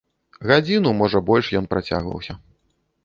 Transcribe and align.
Гадзіну, 0.51 0.93
можа 1.03 1.21
больш 1.29 1.53
ён 1.59 1.67
працягваўся. 1.75 2.33